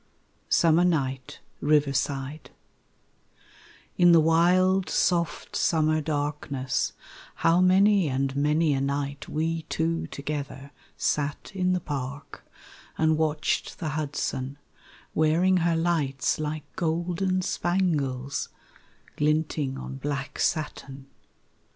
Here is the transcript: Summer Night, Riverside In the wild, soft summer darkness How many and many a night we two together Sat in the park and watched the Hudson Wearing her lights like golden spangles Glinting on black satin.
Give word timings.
Summer 0.49 0.83
Night, 0.83 1.41
Riverside 1.59 2.49
In 3.99 4.13
the 4.13 4.19
wild, 4.19 4.89
soft 4.89 5.55
summer 5.55 6.01
darkness 6.01 6.93
How 7.45 7.61
many 7.61 8.07
and 8.09 8.35
many 8.35 8.73
a 8.73 8.81
night 8.81 9.29
we 9.29 9.61
two 9.69 10.07
together 10.07 10.71
Sat 10.97 11.51
in 11.53 11.73
the 11.73 11.79
park 11.79 12.43
and 12.97 13.15
watched 13.15 13.77
the 13.77 13.89
Hudson 13.89 14.57
Wearing 15.13 15.57
her 15.57 15.75
lights 15.75 16.39
like 16.39 16.63
golden 16.75 17.43
spangles 17.43 18.49
Glinting 19.17 19.77
on 19.77 19.97
black 19.97 20.39
satin. 20.39 21.05